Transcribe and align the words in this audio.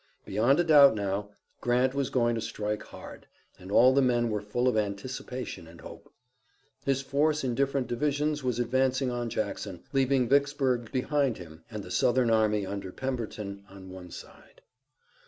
Beyond 0.25 0.59
a 0.59 0.63
doubt 0.63 0.95
now 0.95 1.29
Grant 1.59 1.93
was 1.93 2.09
going 2.09 2.33
to 2.33 2.41
strike 2.41 2.81
hard, 2.81 3.27
and 3.59 3.71
all 3.71 3.93
the 3.93 4.01
men 4.01 4.31
were 4.31 4.41
full 4.41 4.67
of 4.67 4.75
anticipation 4.75 5.67
and 5.67 5.79
hope. 5.81 6.11
His 6.83 7.03
force 7.03 7.43
in 7.43 7.53
different 7.53 7.85
divisions 7.85 8.43
was 8.43 8.57
advancing 8.57 9.11
on 9.11 9.29
Jackson, 9.29 9.83
leaving 9.93 10.27
Vicksburg 10.27 10.91
behind 10.91 11.37
him 11.37 11.63
and 11.69 11.83
the 11.83 11.91
Southern 11.91 12.31
army 12.31 12.65
under 12.65 12.91
Pemberton 12.91 13.63
on 13.69 13.91
one 13.91 14.09
side. 14.09 14.63